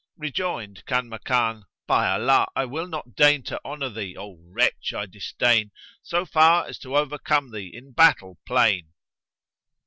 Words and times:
Rejoined 0.17 0.83
Kanmakan, 0.87 1.65
"By 1.85 2.09
Allah, 2.09 2.47
I 2.55 2.65
will 2.65 2.87
not 2.87 3.13
deign 3.15 3.43
to 3.43 3.61
honour 3.63 3.89
thee, 3.89 4.17
O 4.17 4.35
wretch 4.49 4.95
I 4.95 5.05
disdain, 5.05 5.69
so 6.01 6.25
far 6.25 6.65
as 6.65 6.79
to 6.79 6.97
overcome 6.97 7.51
thee 7.51 7.69
in 7.71 7.91
battle 7.91 8.39
plain!" 8.47 8.93